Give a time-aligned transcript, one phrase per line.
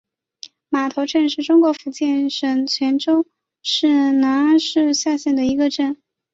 [0.69, 3.27] 码头镇是中国福建省泉州
[3.61, 6.01] 市南安市下辖的一个镇。